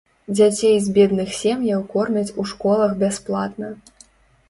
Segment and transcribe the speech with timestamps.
[0.37, 3.75] Дзяцей з бедных сем'яў кормяць у школах бясплатна.